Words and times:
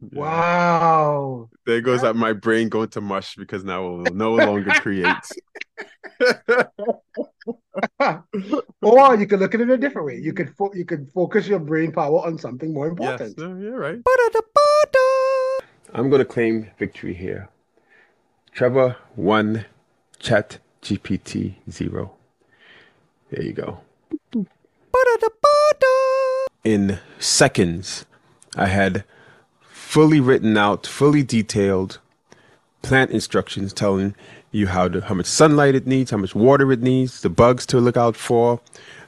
Yeah. 0.00 0.20
Wow. 0.20 1.48
There 1.64 1.80
goes 1.80 2.02
that 2.02 2.16
my 2.16 2.32
brain 2.32 2.68
going 2.68 2.88
to 2.90 3.00
mush 3.00 3.36
because 3.36 3.64
now 3.64 3.86
it 3.86 3.90
will 3.90 4.14
no 4.14 4.34
longer 4.34 4.70
create. 4.80 5.14
or 8.82 9.16
you 9.16 9.26
could 9.26 9.40
look 9.40 9.54
at 9.54 9.60
it 9.60 9.70
a 9.70 9.76
different 9.76 10.06
way. 10.06 10.16
You 10.16 10.32
could 10.32 10.54
fo- 10.56 10.72
you 10.74 10.84
could 10.84 11.10
focus 11.12 11.46
your 11.46 11.58
brain 11.58 11.92
power 11.92 12.26
on 12.26 12.38
something 12.38 12.72
more 12.72 12.88
yes, 12.88 13.20
important. 13.20 13.38
no, 13.38 13.60
you're 13.60 13.78
right. 13.78 14.00
I'm 15.92 16.10
going 16.10 16.20
to 16.20 16.24
claim 16.24 16.70
victory 16.78 17.14
here. 17.14 17.48
Trevor 18.52 18.96
one, 19.14 19.66
Chat 20.18 20.58
GPT 20.82 21.56
zero. 21.70 22.14
There 23.30 23.42
you 23.42 23.52
go. 23.52 23.80
In 26.64 26.98
seconds, 27.18 28.06
I 28.56 28.66
had 28.66 29.04
fully 29.96 30.20
written 30.20 30.58
out, 30.58 30.86
fully 30.86 31.22
detailed 31.22 31.98
plant 32.82 33.10
instructions 33.12 33.72
telling 33.72 34.14
you 34.52 34.66
how 34.66 34.86
to 34.86 35.00
how 35.00 35.14
much 35.14 35.24
sunlight 35.24 35.74
it 35.74 35.86
needs, 35.86 36.10
how 36.10 36.18
much 36.18 36.34
water 36.34 36.70
it 36.70 36.82
needs, 36.82 37.22
the 37.22 37.30
bugs 37.30 37.64
to 37.64 37.80
look 37.80 37.96
out 37.96 38.14
for, 38.14 38.60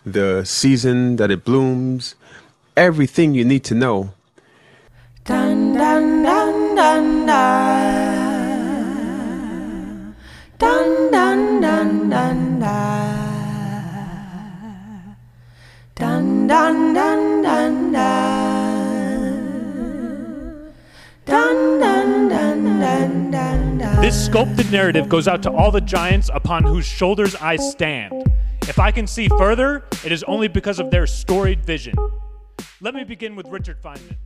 the 0.07 0.43
season 0.47 1.17
that 1.17 1.31
it 1.31 1.45
blooms, 1.45 2.15
everything 2.75 3.35
you 3.35 3.45
need 3.45 3.65
to 3.65 3.75
know. 3.75 4.15
Dun 5.27 5.75
dun 5.75 6.23
dun 6.23 6.75
dun 6.75 7.27
dun. 7.27 8.47
Dun 10.59 11.11
dun 11.13 11.61
dun 11.61 12.09
dun 12.09 12.61
dun. 12.61 13.19
Dun 15.97 16.47
dun 16.47 16.95
dun 16.95 17.43
dun 17.43 17.93
dun. 17.93 18.38
Dun 21.29 21.79
dun 21.79 22.29
dun 22.31 22.65
dun 22.65 23.31
dun 23.31 23.77
dun. 23.77 24.01
This 24.01 24.25
sculpted 24.25 24.73
narrative 24.73 25.11
goes 25.11 25.29
out 25.29 25.43
to 25.43 25.53
all 25.53 25.71
the 25.71 25.83
giants 25.83 26.31
upon 26.33 26.65
whose 26.65 26.87
shoulders 26.87 27.37
I 27.37 27.57
stand. 27.57 28.15
If 28.63 28.79
I 28.79 28.91
can 28.91 29.07
see 29.07 29.29
further, 29.37 29.85
it 30.07 30.11
is 30.11 30.25
only 30.25 30.49
because 30.49 30.79
of 30.79 30.91
their 30.91 31.07
storied 31.07 31.67
vision. 31.67 31.95
Let 32.81 32.95
me 32.95 33.05
begin 33.05 33.37
with 33.37 33.47
Richard 33.49 33.83
Feynman. 33.83 34.17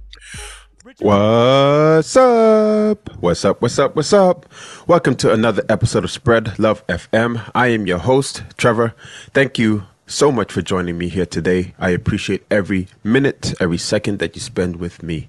Richard 0.85 1.05
What's 1.05 2.17
up? 2.17 3.17
What's 3.19 3.45
up? 3.45 3.61
What's 3.61 3.79
up? 3.81 3.97
What's 3.97 4.13
up? 4.13 4.47
Welcome 4.87 5.17
to 5.17 5.33
another 5.33 5.65
episode 5.69 6.05
of 6.05 6.11
Spread 6.13 6.57
Love 6.61 6.87
FM. 6.87 7.51
I 7.53 7.67
am 7.67 7.89
your 7.89 7.99
host, 7.99 8.45
Trevor. 8.57 8.95
Thank 9.35 9.59
you 9.59 9.89
so 10.13 10.31
much 10.31 10.53
for 10.53 10.61
joining 10.61 10.99
me 10.99 11.09
here 11.09 11.25
today. 11.25 11.75
I 11.79 11.91
appreciate 11.91 12.45
every 12.51 12.87
minute, 13.03 13.55
every 13.61 13.79
second 13.79 14.19
that 14.19 14.35
you 14.35 14.41
spend 14.43 14.77
with 14.77 15.03
me. 15.03 15.29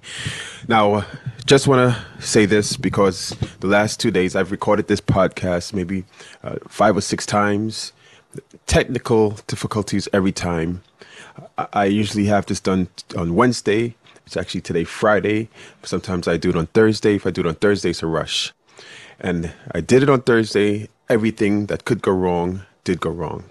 Now, 0.67 0.93
uh, 0.95 1.05
just 1.45 1.67
want 1.67 1.95
to 1.95 2.21
say 2.21 2.45
this 2.45 2.75
because 2.75 3.35
the 3.61 3.67
last 3.67 3.99
two 4.01 4.11
days 4.11 4.35
I've 4.35 4.51
recorded 4.51 4.87
this 4.89 4.99
podcast 4.99 5.73
maybe 5.73 6.03
uh, 6.43 6.57
five 6.67 6.97
or 6.97 7.01
six 7.01 7.25
times. 7.25 7.93
Technical 8.67 9.31
difficulties 9.47 10.09
every 10.11 10.31
time. 10.33 10.81
I- 11.57 11.67
I 11.73 11.85
usually 11.85 12.25
have 12.25 12.45
this 12.47 12.59
done 12.59 12.89
on 13.17 13.35
Wednesday. 13.35 13.95
It's 14.25 14.35
actually 14.35 14.61
today, 14.61 14.83
Friday. 14.83 15.49
Sometimes 15.83 16.27
I 16.27 16.35
do 16.37 16.49
it 16.49 16.55
on 16.57 16.67
Thursday. 16.67 17.15
If 17.15 17.25
I 17.25 17.31
do 17.31 17.41
it 17.41 17.47
on 17.47 17.55
Thursday, 17.55 17.91
it's 17.91 18.03
a 18.03 18.07
rush. 18.07 18.53
And 19.19 19.53
I 19.71 19.79
did 19.81 20.03
it 20.03 20.09
on 20.09 20.21
Thursday. 20.23 20.89
Everything 21.09 21.67
that 21.67 21.85
could 21.85 22.01
go 22.01 22.11
wrong 22.11 22.63
did 22.83 22.99
go 22.99 23.09
wrong. 23.11 23.45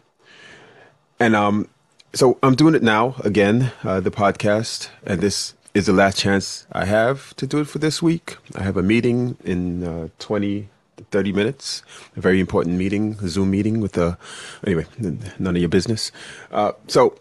And 1.23 1.37
um, 1.37 1.69
so 2.13 2.37
I'm 2.43 2.57
doing 2.57 2.75
it 2.75 2.83
now 2.83 3.15
again, 3.23 3.71
uh, 3.85 4.01
the 4.01 4.11
podcast. 4.11 4.89
And 5.07 5.21
this 5.21 5.55
is 5.73 5.87
the 5.87 5.93
last 5.93 6.19
chance 6.19 6.67
I 6.73 6.85
have 6.85 7.37
to 7.37 7.47
do 7.47 7.61
it 7.61 7.69
for 7.69 7.79
this 7.79 8.03
week. 8.03 8.39
I 8.57 8.65
have 8.65 8.77
a 8.77 8.83
meeting 8.83 9.37
in 9.45 9.85
uh, 9.85 10.09
20, 10.19 10.69
30 11.13 11.33
minutes, 11.33 11.85
a 12.17 12.21
very 12.21 12.41
important 12.41 12.77
meeting, 12.77 13.19
a 13.23 13.29
Zoom 13.29 13.53
meeting 13.53 13.81
with 13.81 13.93
the, 13.93 14.19
anyway, 14.67 14.85
none 14.99 15.55
of 15.55 15.59
your 15.59 15.69
business. 15.69 16.11
Uh, 16.51 16.73
so 16.89 17.17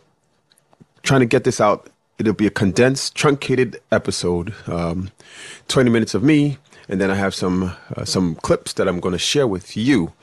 trying 1.03 1.19
to 1.19 1.27
get 1.27 1.43
this 1.43 1.61
out. 1.61 1.87
It'll 2.17 2.33
be 2.33 2.47
a 2.47 2.51
condensed, 2.51 3.13
truncated 3.13 3.79
episode, 3.91 4.55
um, 4.65 5.11
20 5.67 5.91
minutes 5.91 6.15
of 6.15 6.23
me, 6.23 6.57
and 6.89 6.99
then 6.99 7.11
I 7.11 7.15
have 7.15 7.35
some 7.35 7.75
uh, 7.95 8.05
some 8.05 8.33
clips 8.33 8.73
that 8.73 8.87
I'm 8.87 8.99
going 8.99 9.13
to 9.13 9.19
share 9.19 9.47
with 9.47 9.77
you. 9.77 10.13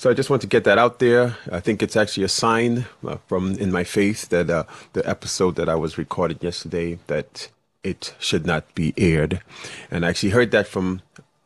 So 0.00 0.08
I 0.08 0.14
just 0.14 0.30
want 0.30 0.40
to 0.40 0.48
get 0.48 0.64
that 0.64 0.78
out 0.78 0.98
there. 0.98 1.36
I 1.52 1.60
think 1.60 1.82
it's 1.82 1.94
actually 1.94 2.24
a 2.24 2.28
sign 2.28 2.86
uh, 3.06 3.18
from 3.26 3.52
in 3.58 3.70
my 3.70 3.84
faith 3.84 4.30
that 4.30 4.48
uh, 4.48 4.64
the 4.94 5.06
episode 5.06 5.56
that 5.56 5.68
I 5.68 5.74
was 5.74 5.98
recorded 5.98 6.42
yesterday 6.42 6.98
that 7.08 7.50
it 7.84 8.14
should 8.18 8.46
not 8.46 8.74
be 8.74 8.94
aired, 8.96 9.42
and 9.90 10.06
I 10.06 10.08
actually 10.08 10.30
heard 10.30 10.52
that 10.52 10.66
from 10.66 11.02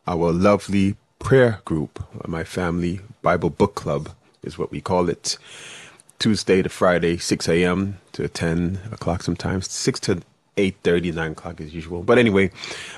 our 0.07 0.31
lovely 0.31 0.95
prayer 1.19 1.59
group, 1.65 2.01
my 2.25 2.45
family 2.45 3.01
Bible 3.21 3.49
book 3.49 3.75
club 3.75 4.11
is 4.41 4.57
what 4.57 4.71
we 4.71 4.79
call 4.79 5.09
it. 5.09 5.37
Tuesday 6.17 6.61
to 6.61 6.69
Friday, 6.69 7.17
6 7.17 7.49
a.m. 7.49 7.97
to 8.13 8.25
10 8.29 8.79
o'clock 8.93 9.21
sometimes, 9.21 9.69
6 9.69 9.99
to 9.99 10.21
8.30, 10.55 11.13
9 11.13 11.31
o'clock 11.33 11.59
as 11.59 11.75
usual. 11.75 12.03
But 12.03 12.19
anyway, 12.19 12.51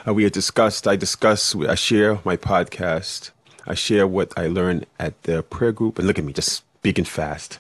uh, 0.08 0.14
we 0.14 0.24
had 0.24 0.34
discussed, 0.34 0.88
I 0.88 0.96
discuss, 0.96 1.56
I 1.56 1.74
share 1.74 2.20
my 2.24 2.38
podcast. 2.38 3.32
I 3.68 3.76
share 3.76 4.08
what 4.08 4.34
I 4.38 4.48
learned 4.48 4.86
at 5.00 5.22
the 5.24 5.44
prayer 5.44 5.72
group. 5.72 6.00
And 6.00 6.08
look 6.08 6.18
at 6.20 6.26
me, 6.26 6.34
just 6.34 6.64
speaking 6.80 7.06
fast. 7.06 7.60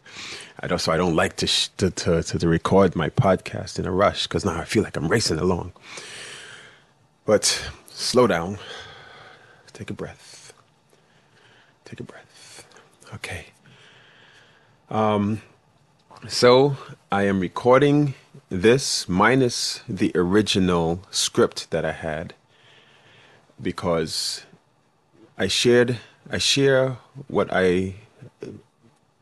I 0.59 0.67
I 0.67 0.97
don't 0.97 1.15
like 1.15 1.35
to, 1.37 1.47
sh- 1.47 1.69
to, 1.77 1.91
to, 1.91 2.23
to 2.23 2.47
record 2.47 2.95
my 2.95 3.09
podcast 3.09 3.77
in 3.79 3.85
a 3.85 3.91
rush 3.91 4.23
because 4.27 4.45
now 4.45 4.59
I 4.59 4.65
feel 4.65 4.83
like 4.83 4.97
I'm 4.97 5.07
racing 5.09 5.39
along. 5.39 5.73
But 7.25 7.69
slow 7.89 8.27
down. 8.27 8.57
Take 9.73 9.89
a 9.91 9.93
breath. 9.93 10.53
Take 11.85 11.99
a 11.99 12.03
breath. 12.03 12.65
Okay. 13.13 13.47
Um, 14.89 15.41
So 16.27 16.77
I 17.11 17.23
am 17.23 17.39
recording 17.39 18.15
this 18.49 19.07
minus 19.07 19.81
the 19.87 20.11
original 20.15 21.01
script 21.11 21.69
that 21.71 21.85
I 21.85 21.93
had 21.93 22.33
because 23.61 24.45
I 25.37 25.47
shared 25.47 25.99
I 26.29 26.39
share 26.39 26.97
what 27.27 27.49
I 27.51 27.95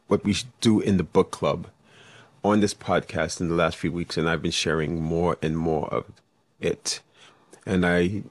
what 0.08 0.24
we 0.24 0.36
do 0.62 0.80
in 0.80 0.98
the 0.98 1.04
book 1.04 1.32
club 1.32 1.68
on 2.44 2.60
this 2.60 2.74
podcast 2.74 3.42
in 3.42 3.50
the 3.50 3.56
last 3.56 3.76
few 3.76 3.92
weeks 3.92 4.18
and 4.18 4.30
I've 4.30 4.42
been 4.42 4.52
sharing 4.52 5.02
more 5.02 5.38
and 5.42 5.58
more 5.58 5.88
of 5.94 6.06
it 6.60 7.02
and 7.66 7.86
I 7.86 8.24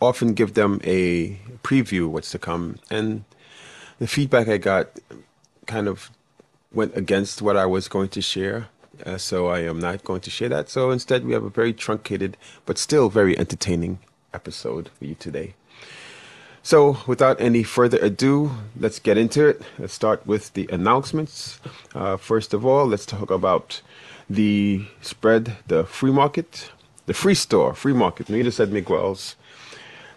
often 0.00 0.34
give 0.34 0.54
them 0.54 0.80
a 0.84 1.40
preview 1.62 2.08
what's 2.08 2.30
to 2.30 2.38
come 2.38 2.78
and 2.90 3.24
the 3.98 4.06
feedback 4.06 4.48
I 4.48 4.58
got 4.58 4.88
kind 5.66 5.88
of 5.88 6.10
went 6.72 6.96
against 6.96 7.42
what 7.42 7.56
I 7.56 7.66
was 7.66 7.88
going 7.88 8.10
to 8.10 8.22
share. 8.22 8.68
Uh, 9.04 9.18
so 9.18 9.48
I 9.48 9.60
am 9.60 9.78
not 9.78 10.04
going 10.04 10.20
to 10.22 10.30
share 10.30 10.48
that. 10.50 10.68
So 10.68 10.90
instead, 10.90 11.24
we 11.24 11.32
have 11.32 11.44
a 11.44 11.50
very 11.50 11.72
truncated 11.72 12.36
but 12.64 12.78
still 12.78 13.10
very 13.10 13.38
entertaining 13.38 13.98
episode 14.32 14.90
for 14.98 15.04
you 15.04 15.14
today. 15.14 15.54
So 16.66 16.98
without 17.06 17.40
any 17.40 17.62
further 17.62 17.96
ado, 17.98 18.50
let's 18.76 18.98
get 18.98 19.16
into 19.16 19.46
it. 19.46 19.62
Let's 19.78 19.94
start 19.94 20.26
with 20.26 20.52
the 20.54 20.66
announcements. 20.72 21.60
Uh, 21.94 22.16
first 22.16 22.52
of 22.52 22.66
all, 22.66 22.86
let's 22.86 23.06
talk 23.06 23.30
about 23.30 23.82
the 24.28 24.84
spread, 25.00 25.58
the 25.68 25.84
free 25.84 26.10
market, 26.10 26.72
the 27.06 27.14
free 27.14 27.36
store, 27.36 27.72
free 27.72 27.92
market. 27.92 28.28
Nita 28.28 28.50
said 28.50 28.72
Miguel's. 28.72 29.36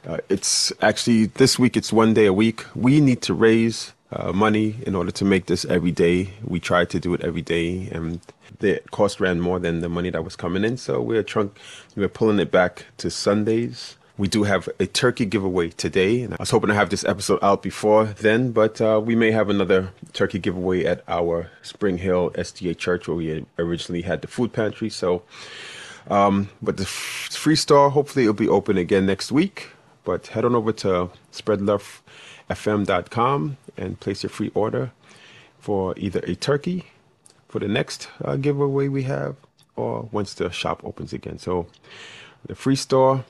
Uh, 0.08 0.18
it's 0.28 0.74
actually 0.82 1.28
this 1.28 1.59
week. 1.59 1.78
It's 1.78 1.94
one 1.94 2.16
day 2.16 2.26
a 2.26 2.34
week. 2.34 2.66
We 2.74 3.00
need 3.00 3.22
to 3.22 3.36
raise 3.36 3.94
uh, 4.12 4.34
money 4.34 4.78
in 4.88 4.96
order 4.96 5.12
to 5.12 5.26
make 5.26 5.46
this 5.46 5.66
every 5.66 5.92
day. 5.92 6.34
We 6.44 6.59
tried 6.59 6.90
to 6.90 7.00
do 7.00 7.14
it 7.14 7.22
every 7.22 7.44
day, 7.44 7.90
and 7.92 8.22
the 8.58 8.82
cost 8.90 9.20
ran 9.20 9.40
more 9.40 9.59
than 9.59 9.82
the 9.82 9.90
money 9.90 10.09
that 10.09 10.24
was 10.24 10.36
coming 10.36 10.64
in. 10.64 10.78
So 10.78 11.00
we're 11.00 11.22
trunk, 11.22 11.59
we're 11.96 12.09
pulling 12.09 12.40
it 12.40 12.50
back 12.50 12.88
to 12.98 13.12
Sundays. 13.12 13.98
We 14.20 14.28
do 14.28 14.44
have 14.44 14.70
a 14.82 14.86
turkey 14.86 15.26
giveaway 15.26 15.70
today, 15.70 16.24
and 16.24 16.34
I 16.34 16.38
was 16.38 16.50
hoping 16.50 16.68
to 16.68 16.74
have 16.74 16.90
this 16.90 17.06
episode 17.06 17.40
out 17.42 17.64
before 17.64 18.04
then, 18.04 18.52
but 18.52 18.82
uh, 18.82 19.00
we 19.02 19.16
may 19.16 19.32
have 19.32 19.50
another 19.50 19.94
turkey 20.12 20.40
giveaway 20.40 20.84
at 20.84 21.06
our 21.08 21.50
Spring 21.62 22.00
Hill 22.00 22.32
SDA 22.32 22.78
church 22.78 23.08
where 23.08 23.16
we 23.16 23.46
originally 23.58 24.02
had 24.02 24.22
the 24.22 24.28
food 24.28 24.52
pantry. 24.52 24.90
So, 24.90 25.24
um, 26.10 26.50
but 26.62 26.76
the 26.76 26.84
f- 26.84 27.30
free 27.32 27.56
store 27.56 27.92
hopefully 27.92 28.26
it'll 28.26 28.34
be 28.34 28.50
open 28.50 28.78
again 28.78 29.06
next 29.06 29.32
week. 29.32 29.70
But 30.04 30.28
head 30.28 30.44
on 30.44 30.54
over 30.54 30.74
to 30.74 31.12
spreadlovefm.com 31.32 33.58
and 33.78 34.00
place 34.02 34.24
your 34.24 34.32
free 34.32 34.52
order 34.54 34.92
for 35.60 35.94
either 35.96 36.20
a 36.24 36.36
turkey 36.36 36.88
for 37.48 37.60
the 37.60 37.70
next 37.70 38.10
uh, 38.22 38.36
giveaway 38.36 38.90
we 38.90 39.04
have 39.04 39.38
or 39.78 40.10
once 40.12 40.34
the 40.34 40.50
shop 40.50 40.82
opens 40.84 41.14
again. 41.14 41.40
So 41.40 41.68
the 42.46 42.56
free 42.56 42.76
store, 42.76 43.24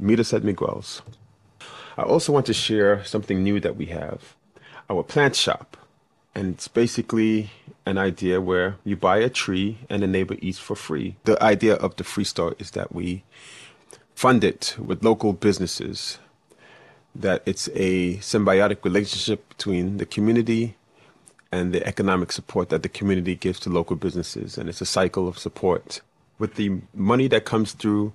meet 0.00 0.20
us 0.20 0.32
at 0.32 0.44
Miguel's. 0.44 1.02
I 1.96 2.02
also 2.02 2.32
want 2.32 2.46
to 2.46 2.54
share 2.54 3.04
something 3.04 3.42
new 3.42 3.60
that 3.60 3.76
we 3.76 3.86
have 3.86 4.34
our 4.90 5.02
plant 5.02 5.36
shop. 5.36 5.76
And 6.34 6.54
it's 6.54 6.68
basically 6.68 7.50
an 7.86 7.98
idea 7.98 8.40
where 8.40 8.76
you 8.84 8.96
buy 8.96 9.18
a 9.18 9.30
tree 9.30 9.78
and 9.88 10.02
the 10.02 10.06
neighbor 10.06 10.36
eats 10.40 10.58
for 10.58 10.76
free. 10.76 11.16
The 11.24 11.42
idea 11.42 11.74
of 11.74 11.96
the 11.96 12.04
free 12.04 12.24
store 12.24 12.54
is 12.58 12.72
that 12.72 12.94
we 12.94 13.24
fund 14.14 14.44
it 14.44 14.76
with 14.78 15.04
local 15.04 15.32
businesses. 15.32 16.18
That 17.14 17.42
it's 17.46 17.68
a 17.74 18.16
symbiotic 18.18 18.84
relationship 18.84 19.48
between 19.48 19.96
the 19.96 20.06
community 20.06 20.76
and 21.50 21.72
the 21.72 21.84
economic 21.86 22.30
support 22.30 22.68
that 22.68 22.82
the 22.82 22.88
community 22.88 23.34
gives 23.34 23.58
to 23.60 23.70
local 23.70 23.96
businesses. 23.96 24.56
And 24.56 24.68
it's 24.68 24.80
a 24.80 24.86
cycle 24.86 25.26
of 25.26 25.38
support. 25.38 26.00
With 26.38 26.54
the 26.54 26.78
money 26.94 27.28
that 27.28 27.44
comes 27.44 27.72
through 27.72 28.12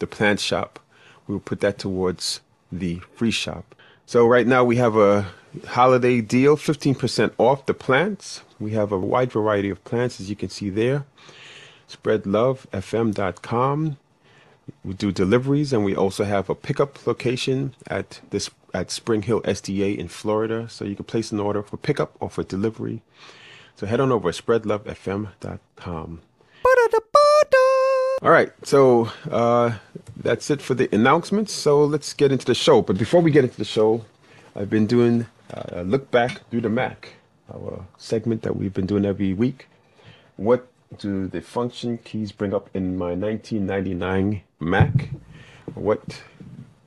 the 0.00 0.06
plant 0.06 0.40
shop, 0.40 0.80
we 1.26 1.34
will 1.34 1.40
put 1.40 1.60
that 1.60 1.78
towards 1.78 2.40
the 2.70 3.00
free 3.14 3.30
shop. 3.30 3.74
So 4.06 4.26
right 4.26 4.46
now 4.46 4.64
we 4.64 4.76
have 4.76 4.96
a 4.96 5.26
holiday 5.68 6.20
deal, 6.20 6.56
15% 6.56 7.32
off 7.38 7.66
the 7.66 7.74
plants. 7.74 8.42
We 8.58 8.72
have 8.72 8.92
a 8.92 8.98
wide 8.98 9.32
variety 9.32 9.70
of 9.70 9.82
plants, 9.84 10.20
as 10.20 10.30
you 10.30 10.36
can 10.36 10.48
see 10.48 10.70
there. 10.70 11.04
SpreadLoveFM.com. 11.88 13.96
We 14.84 14.94
do 14.94 15.12
deliveries, 15.12 15.72
and 15.72 15.84
we 15.84 15.96
also 15.96 16.24
have 16.24 16.48
a 16.48 16.54
pickup 16.54 17.06
location 17.06 17.74
at 17.88 18.20
this 18.30 18.48
at 18.72 18.90
Spring 18.90 19.22
Hill 19.22 19.42
SDA 19.42 19.98
in 19.98 20.08
Florida. 20.08 20.68
So 20.68 20.84
you 20.84 20.96
can 20.96 21.04
place 21.04 21.32
an 21.32 21.40
order 21.40 21.62
for 21.62 21.76
pickup 21.76 22.16
or 22.20 22.30
for 22.30 22.42
delivery. 22.42 23.02
So 23.76 23.86
head 23.86 24.00
on 24.00 24.12
over 24.12 24.32
to 24.32 24.42
SpreadLoveFM.com. 24.42 26.20
All 28.22 28.30
right, 28.30 28.52
so 28.62 29.10
uh, 29.32 29.78
that's 30.16 30.48
it 30.48 30.62
for 30.62 30.74
the 30.74 30.88
announcements. 30.94 31.52
So 31.52 31.84
let's 31.84 32.12
get 32.12 32.30
into 32.30 32.46
the 32.46 32.54
show. 32.54 32.80
But 32.80 32.96
before 32.96 33.20
we 33.20 33.32
get 33.32 33.42
into 33.42 33.56
the 33.56 33.64
show, 33.64 34.04
I've 34.54 34.70
been 34.70 34.86
doing 34.86 35.26
uh, 35.52 35.80
a 35.80 35.82
look 35.82 36.08
back 36.12 36.48
through 36.48 36.60
the 36.60 36.68
Mac, 36.68 37.14
our 37.52 37.84
segment 37.98 38.42
that 38.42 38.54
we've 38.54 38.72
been 38.72 38.86
doing 38.86 39.04
every 39.04 39.32
week. 39.32 39.66
What 40.36 40.68
do 40.98 41.26
the 41.26 41.40
function 41.40 41.98
keys 41.98 42.30
bring 42.30 42.54
up 42.54 42.70
in 42.74 42.96
my 42.96 43.14
1999 43.14 44.42
Mac? 44.60 45.08
What 45.74 46.22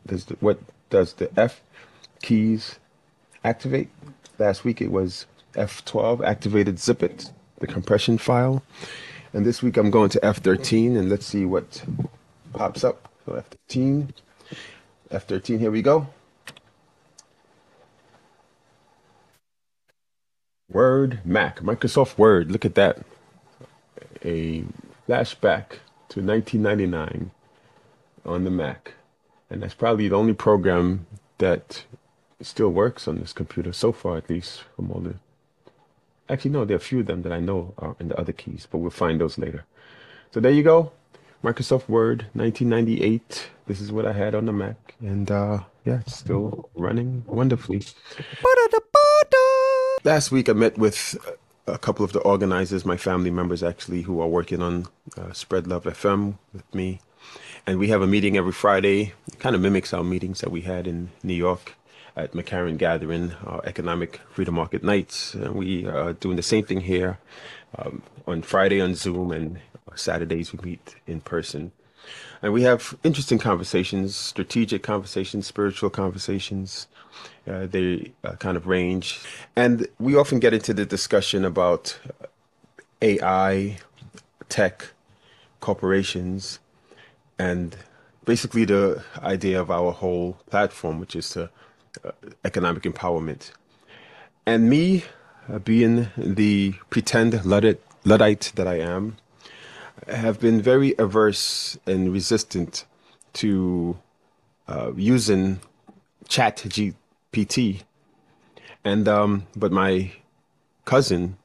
does 0.07 0.23
the, 0.25 0.35
what 0.35 0.59
does 0.89 1.11
the 1.15 1.29
F 1.37 1.59
keys 2.21 2.79
activate? 3.43 3.89
Last 4.39 4.63
week 4.63 4.81
it 4.81 4.89
was 4.89 5.25
F12 5.55 6.25
activated 6.25 6.79
zip 6.79 7.03
it, 7.03 7.31
the 7.59 7.67
compression 7.67 8.17
file. 8.17 8.63
And 9.35 9.45
this 9.45 9.61
week 9.61 9.75
I'm 9.75 9.91
going 9.91 10.07
to 10.11 10.19
F13 10.21 10.97
and 10.97 11.09
let's 11.09 11.25
see 11.25 11.43
what 11.43 11.83
pops 12.53 12.85
up. 12.85 13.11
So 13.25 13.33
F13, 13.33 14.07
F13, 15.11 15.59
here 15.59 15.71
we 15.71 15.81
go. 15.81 16.07
Word 20.69 21.19
Mac, 21.25 21.59
Microsoft 21.59 22.17
Word, 22.17 22.49
look 22.49 22.63
at 22.63 22.75
that. 22.75 22.99
A 24.23 24.63
flashback 25.05 25.79
to 26.07 26.21
1999 26.21 27.31
on 28.25 28.43
the 28.45 28.49
Mac. 28.49 28.93
And 29.49 29.61
that's 29.61 29.73
probably 29.73 30.07
the 30.07 30.15
only 30.15 30.33
program 30.33 31.07
that 31.39 31.83
still 32.39 32.69
works 32.69 33.05
on 33.05 33.19
this 33.19 33.33
computer 33.33 33.73
so 33.73 33.91
far, 33.91 34.15
at 34.15 34.29
least 34.29 34.63
from 34.77 34.91
all 34.91 35.01
the 35.01 35.15
Actually, 36.27 36.51
no, 36.51 36.65
there 36.65 36.75
are 36.75 36.77
a 36.77 36.81
few 36.81 37.01
of 37.01 37.05
them 37.05 37.21
that 37.21 37.31
I 37.31 37.39
know 37.39 37.73
are 37.77 37.95
in 37.99 38.07
the 38.07 38.19
other 38.19 38.33
keys, 38.33 38.67
but 38.69 38.79
we'll 38.79 38.89
find 38.89 39.21
those 39.21 39.37
later. 39.37 39.65
So 40.31 40.39
there 40.39 40.51
you 40.51 40.63
go. 40.63 40.91
Microsoft 41.43 41.87
Word 41.87 42.25
1998. 42.33 43.49
This 43.67 43.79
is 43.79 43.91
what 43.91 44.07
I 44.07 44.13
had 44.13 44.33
on 44.33 44.45
the 44.45 44.51
Mac. 44.51 44.95
And 44.99 45.29
uh, 45.29 45.59
yeah, 45.85 45.99
it's 45.99 46.15
still 46.15 46.69
running 46.75 47.23
wonderfully. 47.27 47.83
Last 50.03 50.31
week 50.31 50.49
I 50.49 50.53
met 50.53 50.77
with 50.79 51.15
a 51.67 51.77
couple 51.77 52.03
of 52.03 52.13
the 52.13 52.19
organizers, 52.21 52.85
my 52.85 52.97
family 52.97 53.29
members 53.29 53.61
actually, 53.61 54.01
who 54.01 54.19
are 54.19 54.27
working 54.27 54.61
on 54.63 54.87
uh, 55.17 55.31
Spread 55.31 55.67
Love 55.67 55.83
FM 55.83 56.37
with 56.53 56.73
me. 56.73 57.01
And 57.67 57.77
we 57.77 57.89
have 57.89 58.01
a 58.01 58.07
meeting 58.07 58.35
every 58.37 58.51
Friday. 58.51 59.13
It 59.27 59.39
kind 59.39 59.55
of 59.55 59.61
mimics 59.61 59.93
our 59.93 60.03
meetings 60.03 60.41
that 60.41 60.51
we 60.51 60.61
had 60.61 60.87
in 60.87 61.09
New 61.21 61.33
York 61.33 61.75
at 62.15 62.31
McCarren 62.31 62.77
Gathering, 62.77 63.33
our 63.45 63.61
economic 63.65 64.21
freedom 64.29 64.55
market 64.55 64.83
nights. 64.83 65.33
And 65.33 65.55
we 65.55 65.85
are 65.85 66.13
doing 66.13 66.37
the 66.37 66.43
same 66.43 66.63
thing 66.63 66.81
here 66.81 67.19
um, 67.77 68.01
on 68.25 68.41
Friday 68.41 68.79
on 68.79 68.95
Zoom, 68.95 69.31
and 69.31 69.59
Saturdays 69.95 70.53
we 70.53 70.59
meet 70.71 70.95
in 71.05 71.21
person. 71.21 71.71
And 72.41 72.53
we 72.53 72.63
have 72.63 72.97
interesting 73.03 73.37
conversations, 73.37 74.15
strategic 74.15 74.83
conversations, 74.83 75.47
spiritual 75.47 75.89
conversations. 75.89 76.87
Uh, 77.47 77.65
they 77.65 78.11
uh, 78.23 78.33
kind 78.35 78.57
of 78.57 78.67
range. 78.67 79.19
And 79.55 79.87
we 79.99 80.15
often 80.15 80.39
get 80.39 80.53
into 80.53 80.73
the 80.73 80.85
discussion 80.85 81.43
about 81.43 81.97
AI, 83.01 83.77
tech, 84.49 84.87
corporations, 85.59 86.59
and 87.39 87.75
basically 88.25 88.65
the 88.65 89.03
idea 89.21 89.59
of 89.59 89.71
our 89.71 89.91
whole 89.91 90.37
platform, 90.49 90.99
which 90.99 91.15
is 91.15 91.29
to 91.31 91.49
economic 92.43 92.83
empowerment. 92.83 93.51
And 94.45 94.69
me, 94.69 95.03
uh, 95.51 95.59
being 95.59 96.07
the 96.17 96.75
pretend 96.89 97.43
Luddite, 97.45 97.81
Luddite 98.03 98.51
that 98.55 98.67
I 98.67 98.79
am, 98.79 99.17
have 100.07 100.39
been 100.39 100.61
very 100.61 100.93
averse 100.97 101.77
and 101.85 102.11
resistant 102.11 102.85
to 103.33 103.97
uh, 104.67 104.91
using 104.95 105.59
Chat 106.27 106.57
GPT. 106.57 107.81
And 108.83 109.07
um, 109.07 109.47
but 109.55 109.71
my 109.71 110.11
cousin, 110.85 111.37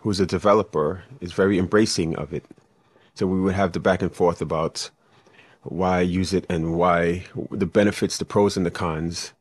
who's 0.00 0.20
a 0.20 0.26
developer, 0.26 1.04
is 1.20 1.32
very 1.32 1.58
embracing 1.58 2.16
of 2.16 2.32
it. 2.32 2.44
So 3.14 3.26
we 3.26 3.40
would 3.40 3.54
have 3.54 3.72
the 3.72 3.80
back 3.80 4.02
and 4.02 4.12
forth 4.12 4.40
about 4.40 4.90
why 5.62 6.00
use 6.00 6.32
it 6.32 6.44
and 6.48 6.74
why 6.74 7.24
the 7.50 7.66
benefits, 7.66 8.18
the 8.18 8.24
pros 8.24 8.56
and 8.56 8.66
the 8.66 8.70
cons. 8.70 9.32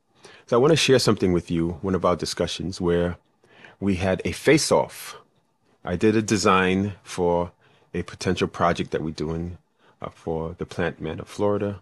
So 0.47 0.57
I 0.57 0.59
want 0.59 0.71
to 0.71 0.77
share 0.77 0.99
something 0.99 1.33
with 1.33 1.49
you, 1.49 1.79
one 1.81 1.95
of 1.95 2.03
our 2.03 2.15
discussions 2.15 2.81
where 2.81 3.17
we 3.79 3.95
had 3.95 4.21
a 4.25 4.31
face 4.31 4.71
off. 4.71 5.17
I 5.83 5.95
did 5.95 6.15
a 6.15 6.21
design 6.21 6.93
for 7.03 7.51
a 7.93 8.03
potential 8.03 8.47
project 8.47 8.91
that 8.91 9.01
we're 9.01 9.11
doing 9.11 9.57
uh, 10.01 10.09
for 10.09 10.55
the 10.57 10.65
Plant 10.65 11.01
Man 11.01 11.19
of 11.19 11.27
Florida. 11.27 11.79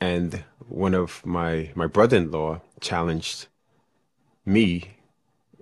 And 0.00 0.44
one 0.68 0.94
of 0.94 1.24
my, 1.24 1.70
my 1.74 1.86
brother 1.86 2.16
in 2.16 2.30
law 2.30 2.60
challenged 2.80 3.46
me 4.44 4.96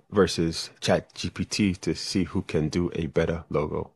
versus 0.09 0.69
Chat 0.79 1.13
GPT 1.13 1.77
to 1.77 1.95
see 1.95 2.25
who 2.25 2.41
can 2.41 2.69
do 2.69 2.91
a 2.95 3.07
better 3.07 3.43
logo. 3.49 3.91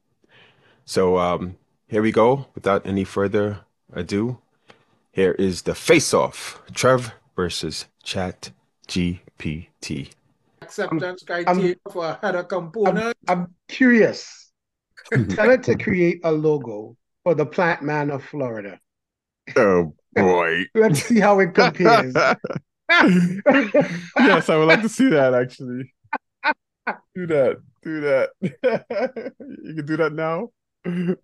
So 0.85 1.17
um, 1.17 1.57
here 1.88 2.01
we 2.01 2.12
go. 2.12 2.47
Without 2.53 2.85
any 2.85 3.03
further 3.03 3.62
ado, 3.91 4.39
here 5.12 5.31
is 5.33 5.63
the 5.63 5.75
face 5.75 6.13
off 6.13 6.62
Trev 6.73 7.13
versus 7.36 7.86
Chat 8.05 8.51
GPT. 8.88 10.12
Acceptance 10.62 11.24
criteria 11.24 11.75
for 11.91 12.05
a 12.05 12.19
header 12.21 12.47
I'm. 12.85 13.13
I'm 13.27 13.55
curious. 13.67 14.51
Tell 15.29 15.50
it 15.50 15.63
to 15.63 15.75
create 15.75 16.21
a 16.24 16.31
logo 16.31 16.95
for 17.24 17.33
the 17.33 17.45
Plant 17.45 17.81
Man 17.81 18.12
of 18.12 18.24
Florida. 18.24 18.79
Oh 19.55 19.95
boy. 20.13 20.65
Let's 20.75 21.01
see 21.01 21.19
how 21.19 21.39
it 21.39 21.55
compares. 21.55 22.13
yes, 22.89 24.50
I 24.50 24.55
would 24.55 24.67
like 24.67 24.83
to 24.83 24.89
see 24.89 25.09
that 25.09 25.33
actually. 25.33 25.91
Do 27.15 27.25
that. 27.25 27.57
Do 27.81 28.01
that. 28.01 28.29
you 29.63 29.75
can 29.75 29.85
do 29.85 29.97
that 29.97 30.13
now. 30.13 30.50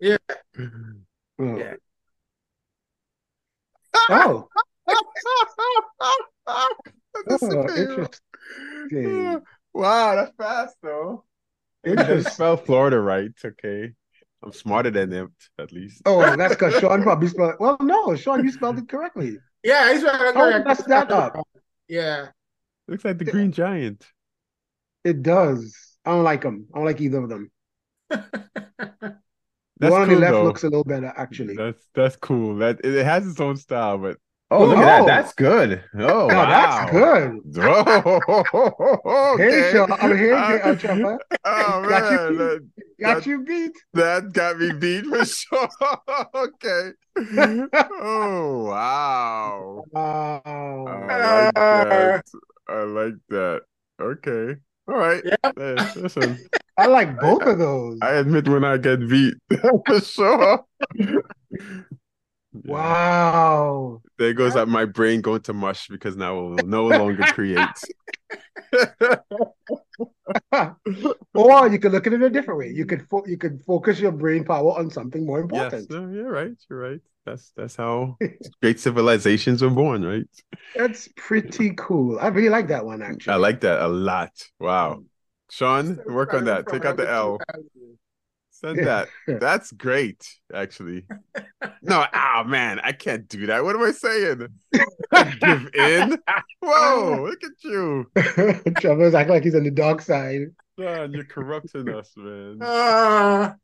Yeah. 0.00 0.16
Oh. 1.38 1.56
Yeah. 1.56 1.74
Oh, 3.94 4.48
That's 4.54 4.71
oh, 4.88 5.04
okay. 7.30 7.82
interesting. 7.82 9.42
Wow, 9.74 10.16
that's 10.16 10.32
fast 10.36 10.76
though. 10.82 11.24
You 11.84 11.96
just 11.96 12.08
Interesting. 12.08 12.32
spell 12.32 12.56
Florida 12.56 13.00
right. 13.00 13.30
Okay. 13.44 13.92
I'm 14.44 14.52
smarter 14.52 14.90
than 14.90 15.10
them, 15.10 15.32
at 15.58 15.72
least. 15.72 16.02
Oh, 16.04 16.20
that's 16.36 16.54
because 16.54 16.74
Sean 16.80 17.02
probably 17.02 17.28
spelled. 17.28 17.54
it. 17.54 17.60
Well, 17.60 17.76
no, 17.80 18.14
Sean, 18.16 18.44
you 18.44 18.50
spelled 18.50 18.78
it 18.78 18.88
correctly. 18.88 19.38
Yeah, 19.62 19.92
he's 19.92 20.02
right. 20.02 20.34
How 20.34 20.50
correct. 20.50 20.66
messed 20.66 20.88
that 20.88 21.10
up? 21.12 21.36
Yeah. 21.88 22.28
Looks 22.88 23.04
like 23.04 23.18
the 23.18 23.24
Green 23.24 23.52
Giant. 23.52 24.04
It 25.04 25.22
does. 25.22 25.76
I 26.04 26.10
don't 26.10 26.24
like 26.24 26.42
them. 26.42 26.66
I 26.74 26.78
don't 26.78 26.86
like 26.86 27.00
either 27.00 27.22
of 27.22 27.28
them. 27.28 27.50
The 28.10 28.24
That's 29.80 29.90
one 29.90 30.02
on 30.02 30.08
cool, 30.08 30.16
the 30.16 30.20
left 30.20 30.32
though. 30.32 30.44
looks 30.44 30.62
a 30.64 30.68
little 30.68 30.84
better, 30.84 31.12
actually. 31.16 31.56
That's 31.56 31.86
that's 31.94 32.16
cool. 32.16 32.56
That 32.56 32.80
it 32.84 32.94
it 32.94 33.04
has 33.04 33.26
its 33.26 33.40
own 33.40 33.56
style, 33.56 33.98
but 33.98 34.18
Oh, 34.54 34.66
look 34.66 34.78
at 34.78 34.84
that. 34.84 35.06
That's 35.06 35.32
good. 35.34 35.82
Oh, 35.98 36.24
Oh, 36.24 36.28
that's 36.28 36.90
good. 36.90 37.40
Oh, 39.04 39.36
Hey, 39.38 39.48
okay. 39.48 39.72
Sean. 39.72 39.92
I'm 39.92 40.16
here, 40.18 40.34
uh, 40.34 40.74
Trevor. 40.76 41.18
Oh 41.44 41.82
Got 41.88 42.10
you 42.10 42.18
man, 42.18 42.28
beat. 42.28 42.38
that, 42.38 42.68
Got 43.00 43.26
you 43.26 43.44
beat. 43.44 43.72
that 43.94 44.32
got 44.32 44.58
me 44.58 44.72
beat 44.72 45.06
for 45.06 45.24
sure. 45.24 45.68
okay. 46.34 46.90
Oh 48.00 48.64
wow. 48.68 49.84
Wow. 49.92 50.84
I 50.86 51.16
like 51.44 51.54
that. 51.54 52.22
I 52.68 52.82
like 52.82 53.14
that. 53.30 53.62
Okay. 54.00 54.56
All 54.88 54.96
right. 54.96 55.22
Yep. 55.24 55.54
Hey, 55.56 56.00
listen, 56.00 56.38
I 56.78 56.86
like 56.86 57.18
both 57.20 57.42
of 57.42 57.58
those. 57.58 57.98
I 58.02 58.12
admit 58.14 58.48
when 58.48 58.64
I 58.64 58.76
get 58.76 59.08
beat 59.08 59.34
for 59.86 60.00
sure. 60.00 60.64
Wow. 62.64 64.02
There 64.18 64.34
goes 64.34 64.54
that 64.54 64.68
my 64.68 64.84
brain 64.84 65.20
going 65.20 65.42
to 65.42 65.52
mush 65.52 65.88
because 65.88 66.16
now 66.16 66.38
it 66.38 66.42
will 66.42 66.66
no 66.66 66.86
longer 66.86 67.24
create. 67.24 67.68
or 71.34 71.68
you 71.68 71.78
could 71.78 71.92
look 71.92 72.06
at 72.06 72.12
it 72.12 72.22
a 72.22 72.30
different 72.30 72.60
way. 72.60 72.70
You 72.70 72.86
could 72.86 73.06
fo- 73.08 73.26
you 73.26 73.36
could 73.36 73.62
focus 73.64 74.00
your 74.00 74.12
brain 74.12 74.44
power 74.44 74.78
on 74.78 74.90
something 74.90 75.26
more 75.26 75.40
yes, 75.40 75.72
important. 75.72 75.90
no, 75.90 76.08
you're 76.08 76.30
right. 76.30 76.52
You're 76.70 76.78
right. 76.78 77.00
That's 77.26 77.52
that's 77.56 77.76
how 77.76 78.16
great 78.62 78.80
civilizations 78.80 79.62
were 79.62 79.70
born, 79.70 80.04
right? 80.04 80.28
That's 80.74 81.08
pretty 81.16 81.74
cool. 81.76 82.18
I 82.18 82.28
really 82.28 82.48
like 82.48 82.68
that 82.68 82.84
one 82.84 83.02
actually. 83.02 83.34
I 83.34 83.36
like 83.36 83.60
that 83.60 83.82
a 83.82 83.88
lot. 83.88 84.32
Wow. 84.58 84.94
Mm. 84.94 85.04
Sean, 85.50 86.00
work 86.06 86.32
on 86.32 86.46
that. 86.46 86.66
Take 86.66 86.86
out 86.86 86.96
the 86.96 87.10
L. 87.10 87.38
Send 88.64 88.86
that. 88.86 89.08
That's 89.26 89.72
great, 89.72 90.24
actually. 90.54 91.04
No, 91.82 92.06
oh 92.14 92.44
man, 92.44 92.80
I 92.80 92.92
can't 92.92 93.26
do 93.28 93.46
that. 93.46 93.64
What 93.64 93.74
am 93.74 93.82
I 93.82 93.90
saying? 93.90 94.48
Give 95.40 95.70
in. 95.74 96.18
Whoa, 96.60 97.26
look 97.28 97.42
at 97.42 97.64
you. 97.64 98.06
Trevor's 98.80 99.14
acting 99.14 99.34
like 99.34 99.44
he's 99.44 99.56
on 99.56 99.64
the 99.64 99.70
dark 99.70 100.00
side. 100.00 100.48
Sean, 100.78 101.12
you're 101.12 101.24
corrupting 101.24 101.88
us, 101.88 102.12
man. 102.16 102.58
Ah, 102.62 103.56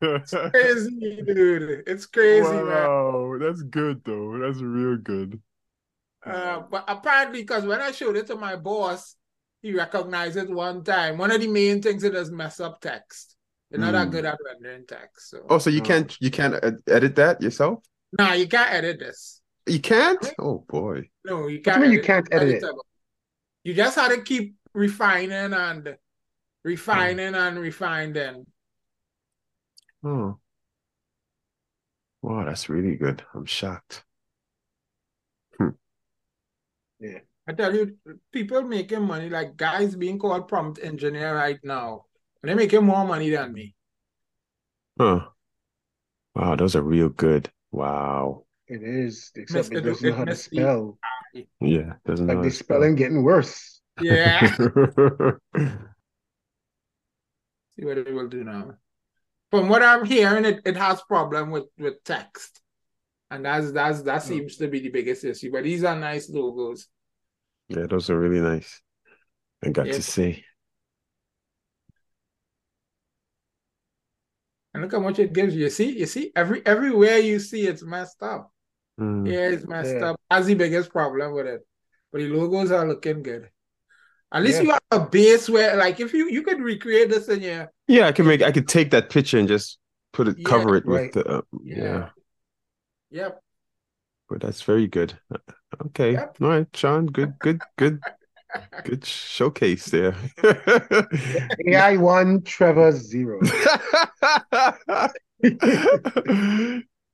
crazy, 0.00 1.22
dude. 1.26 1.82
It's 1.86 2.06
crazy, 2.06 2.48
man. 2.48 2.66
wow, 2.66 3.36
that's 3.40 3.62
good 3.62 4.02
though. 4.04 4.38
That's 4.38 4.60
real 4.60 4.96
good. 4.96 5.40
Uh, 6.24 6.60
but 6.70 6.84
apparently, 6.86 7.42
because 7.42 7.64
when 7.64 7.80
I 7.80 7.90
showed 7.90 8.16
it 8.16 8.28
to 8.28 8.36
my 8.36 8.54
boss, 8.54 9.16
he 9.60 9.74
recognized 9.74 10.36
it 10.36 10.48
one 10.48 10.84
time. 10.84 11.18
One 11.18 11.32
of 11.32 11.40
the 11.40 11.48
main 11.48 11.82
things 11.82 12.04
it 12.04 12.14
is 12.14 12.30
mess 12.30 12.60
up 12.60 12.80
text. 12.80 13.31
They're 13.72 13.80
not 13.80 13.92
that 13.92 14.04
Hmm. 14.04 14.10
good 14.10 14.24
at 14.26 14.38
rendering 14.44 14.86
text. 14.86 15.30
So 15.30 15.46
Oh, 15.48 15.58
so 15.58 15.70
you 15.70 15.80
Oh. 15.80 15.84
can't 15.84 16.16
you 16.20 16.30
can't 16.30 16.54
edit 16.86 17.16
that 17.16 17.40
yourself? 17.40 17.82
nah, 18.18 18.34
you 18.34 18.46
can't 18.46 18.70
edit 18.70 18.98
this. 19.00 19.40
You 19.66 19.80
can't? 19.80 20.22
Oh 20.38 20.58
boy. 20.68 21.10
No, 21.24 21.46
you 21.48 21.56
What 21.58 21.64
do 21.64 21.70
can't. 21.70 21.76
you 21.76 21.82
mean 21.88 21.92
you 21.92 22.02
can't 22.02 22.28
edit 22.30 22.48
it? 22.50 22.62
editable. 22.62 22.84
You 23.64 23.74
just 23.74 23.96
had 23.96 24.08
to 24.14 24.20
keep 24.22 24.56
refining 24.74 25.52
and 25.54 25.96
refining 26.64 27.34
and 27.34 27.58
refining. 27.58 28.46
Oh. 30.04 30.38
Wow, 32.22 32.44
that's 32.44 32.68
really 32.68 32.96
good. 32.96 33.24
I'm 33.34 33.46
shocked. 33.46 34.04
Hmm. 35.58 35.70
Yeah. 37.00 37.20
I 37.48 37.52
tell 37.54 37.74
you, 37.74 37.98
people 38.32 38.62
making 38.62 39.02
money, 39.02 39.28
like 39.28 39.56
guys 39.56 39.96
being 39.96 40.18
called 40.18 40.46
prompt 40.46 40.78
engineer 40.82 41.34
right 41.34 41.58
now, 41.64 42.06
and 42.42 42.48
they're 42.48 42.56
making 42.56 42.84
more 42.84 43.06
money 43.06 43.30
than 43.30 43.52
me. 43.52 43.74
Huh. 44.98 45.26
Wow, 46.34 46.56
those 46.56 46.74
are 46.76 46.82
real 46.82 47.08
good. 47.08 47.50
Wow. 47.70 48.44
It 48.66 48.82
is, 48.82 49.30
Miss- 49.36 49.44
except 49.44 49.72
it 49.72 49.78
it- 49.78 49.80
doesn't 49.82 50.08
know 50.08 50.16
how 50.16 50.24
to 50.24 50.32
the- 50.32 50.36
spell. 50.36 50.98
Yeah, 51.60 51.94
doesn't 52.04 52.26
Like 52.26 52.42
the 52.42 52.50
spelling 52.50 52.94
getting 52.94 53.22
worse. 53.22 53.80
Yeah. 54.00 54.50
See 57.76 57.84
what 57.86 57.98
it 57.98 58.12
will 58.12 58.28
do 58.28 58.44
now. 58.44 58.72
From 59.50 59.68
what 59.68 59.82
I'm 59.82 60.04
hearing, 60.04 60.44
it, 60.44 60.60
it 60.64 60.76
has 60.76 61.00
problem 61.02 61.50
with, 61.50 61.64
with 61.78 62.04
text. 62.04 62.60
And 63.30 63.46
that's 63.46 63.72
that's 63.72 64.02
that 64.02 64.22
hmm. 64.22 64.28
seems 64.28 64.56
to 64.58 64.68
be 64.68 64.80
the 64.80 64.90
biggest 64.90 65.24
issue. 65.24 65.50
But 65.50 65.64
these 65.64 65.84
are 65.84 65.96
nice 65.96 66.28
logos. 66.28 66.86
Yeah, 67.68 67.86
those 67.86 68.10
are 68.10 68.18
really 68.18 68.40
nice. 68.40 68.82
I 69.64 69.70
got 69.70 69.84
to 69.84 69.92
Yes. 69.92 70.40
And 74.74 74.82
look 74.82 74.92
how 74.92 75.00
much 75.00 75.18
it 75.18 75.32
gives 75.32 75.54
you. 75.54 75.64
You 75.64 75.70
see, 75.70 75.98
you 75.98 76.06
see, 76.06 76.32
every 76.34 76.64
everywhere 76.66 77.18
you 77.18 77.38
see 77.38 77.66
it's 77.66 77.82
messed 77.82 78.22
up. 78.22 78.50
Hmm. 78.98 79.26
Yeah, 79.26 79.48
it's 79.48 79.66
messed 79.66 79.94
Yeah. 79.94 80.10
up. 80.10 80.20
That's 80.30 80.46
the 80.46 80.54
biggest 80.54 80.90
problem 80.90 81.32
with 81.34 81.46
it. 81.46 81.60
But 82.10 82.18
the 82.18 82.28
logos 82.28 82.70
are 82.70 82.86
looking 82.86 83.22
good. 83.22 83.48
At 84.32 84.42
least 84.42 84.58
Yeah. 84.58 84.62
you 84.62 84.70
have 84.70 84.82
a 84.90 85.00
base 85.08 85.48
where, 85.50 85.76
like, 85.76 86.00
if 86.00 86.14
you 86.14 86.28
you 86.30 86.42
could 86.42 86.60
recreate 86.60 87.10
this 87.10 87.28
in 87.28 87.42
your 87.42 87.70
Yeah, 87.86 88.06
I 88.06 88.12
can 88.12 88.26
make 88.26 88.42
I 88.42 88.52
could 88.52 88.68
take 88.68 88.90
that 88.92 89.10
picture 89.10 89.38
and 89.38 89.48
just 89.48 89.78
put 90.12 90.28
it 90.28 90.38
Yeah, 90.38 90.48
cover 90.48 90.76
it 90.76 90.86
right. 90.86 91.14
with 91.14 91.24
the 91.24 91.28
uh, 91.28 91.42
Yeah. 91.62 91.84
yeah. 91.84 92.08
yep. 93.10 93.40
But 94.28 94.40
that's 94.40 94.62
very 94.62 94.86
good. 94.86 95.18
Okay. 95.86 96.12
Yep. 96.12 96.36
All 96.40 96.48
right, 96.48 96.66
Sean. 96.74 97.06
Good, 97.06 97.38
good, 97.38 97.60
good, 97.76 98.00
good 98.84 99.04
showcase 99.04 99.86
there. 99.86 100.14
AI 101.66 101.96
one, 101.96 102.42
Trevor 102.42 102.92
zero. 102.92 103.40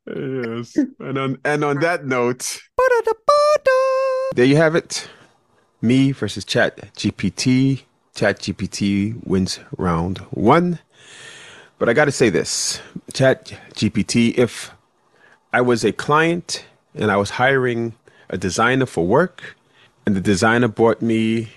yes. 0.07 0.77
And 1.01 1.19
on 1.19 1.39
and 1.45 1.65
on 1.65 1.81
that 1.81 2.05
note, 2.05 2.59
there 4.35 4.45
you 4.45 4.57
have 4.57 4.75
it. 4.75 5.09
Me 5.81 6.13
versus 6.13 6.45
Chat 6.45 6.93
GPT. 6.95 7.83
Chat 8.15 8.41
GPT 8.41 9.25
wins 9.27 9.61
round 9.77 10.19
one. 10.31 10.81
But 11.79 11.89
I 11.89 11.93
got 11.93 12.07
to 12.07 12.13
say 12.13 12.31
this 12.31 12.81
Chat 13.15 13.53
GPT, 13.75 14.37
if 14.37 14.73
I 15.53 15.61
was 15.61 15.85
a 15.85 15.93
client 15.93 16.65
and 16.95 17.11
I 17.11 17.17
was 17.17 17.31
hiring 17.31 17.95
a 18.29 18.37
designer 18.37 18.87
for 18.87 19.07
work, 19.07 19.57
and 20.09 20.17
the 20.17 20.23
designer 20.23 20.69
brought 20.69 21.03
me 21.03 21.51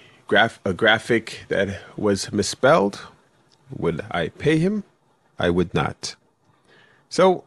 a 0.65 0.73
graphic 0.73 1.45
that 1.47 1.79
was 1.95 2.33
misspelled, 2.33 2.99
would 3.73 4.03
I 4.11 4.27
pay 4.27 4.57
him? 4.57 4.83
I 5.39 5.49
would 5.49 5.73
not. 5.73 6.17
So, 7.07 7.45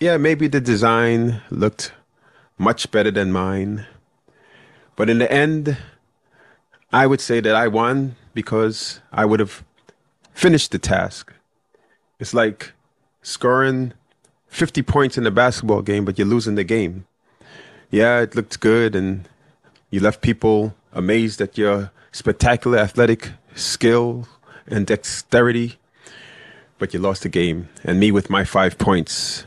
yeah, 0.00 0.16
maybe 0.16 0.48
the 0.48 0.58
design 0.58 1.42
looked 1.50 1.92
much 2.56 2.90
better 2.92 3.10
than 3.10 3.30
mine. 3.30 3.84
But 4.96 5.10
in 5.10 5.18
the 5.18 5.30
end, 5.30 5.76
I 6.90 7.06
would 7.06 7.20
say 7.20 7.40
that 7.40 7.54
I 7.54 7.68
won 7.68 8.16
because 8.32 9.02
I 9.12 9.26
would 9.26 9.38
have 9.38 9.62
finished 10.32 10.72
the 10.72 10.78
task. 10.78 11.30
It's 12.18 12.32
like 12.32 12.72
scoring 13.20 13.92
50 14.46 14.80
points 14.80 15.18
in 15.18 15.26
a 15.26 15.30
basketball 15.30 15.82
game, 15.82 16.06
but 16.06 16.16
you're 16.16 16.26
losing 16.26 16.54
the 16.54 16.64
game. 16.64 17.04
Yeah, 17.90 18.20
it 18.20 18.34
looked 18.34 18.60
good, 18.60 18.96
and 18.96 19.28
you 19.94 20.00
left 20.00 20.22
people 20.22 20.74
amazed 20.92 21.40
at 21.40 21.56
your 21.56 21.92
spectacular 22.10 22.78
athletic 22.78 23.30
skill 23.54 24.26
and 24.66 24.88
dexterity, 24.88 25.76
but 26.80 26.92
you 26.92 26.98
lost 26.98 27.22
the 27.22 27.28
game. 27.28 27.68
And 27.84 28.00
me 28.00 28.10
with 28.10 28.28
my 28.28 28.42
five 28.42 28.76
points, 28.76 29.44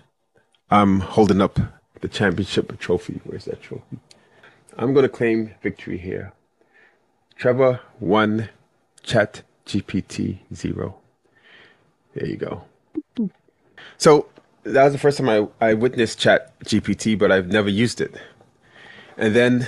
I'm 0.71 1.01
holding 1.01 1.41
up 1.41 1.59
the 1.99 2.07
championship 2.07 2.79
trophy. 2.79 3.19
Where's 3.25 3.43
that 3.43 3.61
trophy? 3.61 3.99
I'm 4.77 4.93
going 4.93 5.03
to 5.03 5.09
claim 5.09 5.53
victory 5.61 5.97
here. 5.97 6.31
Trevor 7.35 7.81
one, 7.99 8.47
Chat 9.03 9.41
GPT 9.65 10.37
zero. 10.55 10.95
There 12.13 12.25
you 12.25 12.37
go. 12.37 12.63
So 13.97 14.29
that 14.63 14.85
was 14.85 14.93
the 14.93 14.99
first 14.99 15.17
time 15.17 15.27
I, 15.27 15.47
I 15.59 15.73
witnessed 15.73 16.19
Chat 16.19 16.57
GPT, 16.61 17.19
but 17.19 17.33
I've 17.33 17.47
never 17.49 17.67
used 17.67 17.99
it. 17.99 18.15
And 19.17 19.35
then 19.35 19.67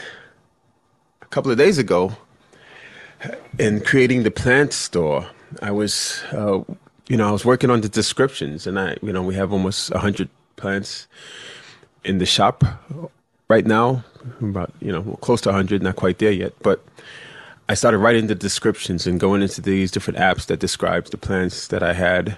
couple 1.29 1.51
of 1.51 1.57
days 1.57 1.77
ago, 1.77 2.13
in 3.57 3.81
creating 3.81 4.23
the 4.23 4.31
plant 4.31 4.73
store, 4.73 5.27
I 5.61 5.71
was, 5.71 6.23
uh, 6.31 6.63
you 7.07 7.17
know, 7.17 7.27
I 7.27 7.31
was 7.31 7.45
working 7.45 7.69
on 7.69 7.81
the 7.81 7.89
descriptions, 7.89 8.65
and 8.65 8.79
I, 8.79 8.97
you 9.01 9.13
know, 9.13 9.21
we 9.21 9.35
have 9.35 9.51
almost 9.51 9.93
hundred 9.93 10.29
plants 10.55 11.07
in 12.03 12.17
the 12.17 12.25
shop 12.25 12.63
right 13.47 13.65
now, 13.65 14.03
about 14.41 14.71
you 14.79 14.91
know 14.91 15.17
close 15.21 15.41
to 15.41 15.51
hundred, 15.51 15.83
not 15.83 15.95
quite 15.95 16.19
there 16.19 16.31
yet, 16.31 16.53
but. 16.61 16.83
I 17.71 17.75
started 17.75 17.99
writing 17.99 18.25
the 18.25 18.33
descriptions 18.33 19.05
and 19.05 19.19
going 19.19 19.43
into 19.43 19.61
these 19.61 19.91
different 19.91 20.17
apps 20.17 20.47
that 20.47 20.59
describes 20.59 21.11
the 21.11 21.19
plants 21.19 21.67
that 21.67 21.83
I 21.83 21.93
had, 21.93 22.35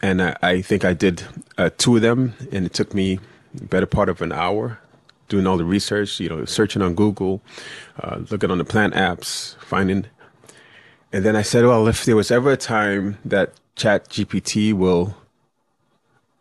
and 0.00 0.22
I, 0.22 0.36
I 0.40 0.62
think 0.62 0.86
I 0.86 0.94
did 0.94 1.22
uh, 1.58 1.68
two 1.76 1.96
of 1.96 2.00
them, 2.00 2.32
and 2.50 2.64
it 2.64 2.72
took 2.72 2.94
me 2.94 3.20
better 3.52 3.84
part 3.84 4.08
of 4.08 4.22
an 4.22 4.32
hour 4.32 4.78
doing 5.28 5.46
all 5.46 5.56
the 5.56 5.64
research, 5.64 6.20
you 6.20 6.28
know, 6.28 6.44
searching 6.44 6.82
on 6.82 6.94
Google, 6.94 7.42
uh, 8.00 8.20
looking 8.30 8.50
on 8.50 8.58
the 8.58 8.64
plant 8.64 8.94
apps, 8.94 9.56
finding. 9.56 10.06
And 11.12 11.24
then 11.24 11.36
I 11.36 11.42
said, 11.42 11.64
well, 11.64 11.86
if 11.86 12.04
there 12.04 12.16
was 12.16 12.30
ever 12.30 12.52
a 12.52 12.56
time 12.56 13.18
that 13.24 13.52
Chat 13.76 14.08
GPT 14.08 14.72
will 14.72 15.16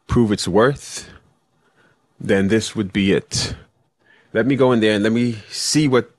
prove 0.08 0.32
its 0.32 0.48
worth, 0.48 1.10
then 2.20 2.48
this 2.48 2.75
would 2.75 2.91
be 2.91 3.12
it. 3.12 3.56
Let 4.34 4.46
me 4.46 4.56
go 4.56 4.72
in 4.72 4.79
there 4.79 4.94
and 4.94 5.03
let 5.03 5.13
me 5.13 5.34
see 5.50 5.88
what 5.88 6.12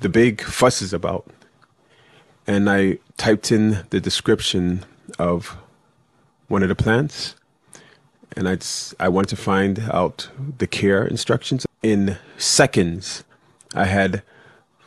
the 0.00 0.08
big 0.08 0.42
fuss 0.42 0.82
is 0.82 0.92
about. 0.92 1.28
And 2.46 2.68
I 2.68 2.98
typed 3.16 3.52
in 3.52 3.84
the 3.90 4.00
description 4.00 4.84
of 5.18 5.56
one 6.48 6.62
of 6.62 6.68
the 6.68 6.74
plants 6.74 7.34
and 8.36 8.48
I 8.48 8.58
I 8.98 9.08
wanted 9.08 9.30
to 9.30 9.36
find 9.36 9.80
out 9.90 10.28
the 10.58 10.66
care 10.66 11.04
instructions 11.04 11.66
in 11.82 12.18
seconds. 12.38 13.24
I 13.74 13.86
had 13.86 14.22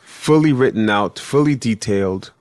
fully 0.02 0.52
written 0.52 0.88
out, 0.90 1.18
fully 1.18 1.54
detailed 1.54 2.32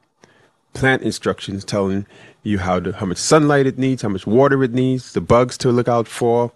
plant 0.74 1.02
instructions 1.04 1.64
telling 1.64 2.06
you 2.44 2.60
how 2.60 2.80
to, 2.80 2.92
how 2.92 3.06
much 3.06 3.18
sunlight 3.18 3.66
it 3.66 3.78
needs, 3.78 4.04
how 4.04 4.10
much 4.10 4.28
water 4.28 4.64
it 4.64 4.74
needs, 4.74 5.14
the 5.14 5.22
bugs 5.22 5.58
to 5.58 5.72
look 5.72 5.88
out 5.88 6.08
for, 6.08 6.52